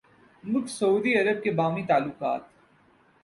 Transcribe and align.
ملک 0.43 0.69
سعودی 0.69 1.13
عرب 1.15 1.43
کے 1.43 1.51
باہمی 1.51 1.83
تعلقات 1.87 2.41